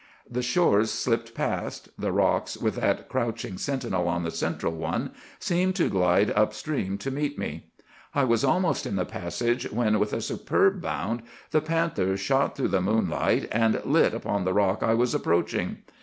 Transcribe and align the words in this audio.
The 0.27 0.41
shores 0.41 0.89
slipped 0.89 1.35
past. 1.35 1.89
The 1.95 2.11
rocks, 2.11 2.57
with 2.57 2.77
that 2.77 3.07
crouching 3.07 3.59
sentinel 3.59 4.07
on 4.07 4.23
the 4.23 4.31
central 4.31 4.73
one, 4.73 5.11
seemed 5.37 5.75
to 5.75 5.89
glide 5.91 6.31
up 6.31 6.55
stream 6.55 6.97
to 6.97 7.11
meet 7.11 7.37
me. 7.37 7.67
I 8.15 8.23
was 8.23 8.43
almost 8.43 8.87
in 8.87 8.95
the 8.95 9.05
passage 9.05 9.71
when, 9.71 9.99
with 9.99 10.11
a 10.13 10.19
superb 10.19 10.81
bound, 10.81 11.21
the 11.51 11.61
panther 11.61 12.17
shot 12.17 12.55
through 12.57 12.69
the 12.69 12.81
moonlight 12.81 13.47
and 13.51 13.79
lit 13.85 14.15
upon 14.15 14.43
the 14.43 14.53
rock 14.53 14.81
I 14.81 14.95
was 14.95 15.13
approaching! 15.13 15.83